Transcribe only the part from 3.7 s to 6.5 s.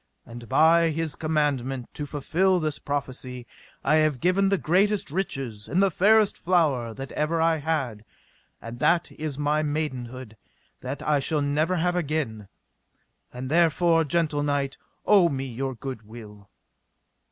I have given the greatest riches and the fairest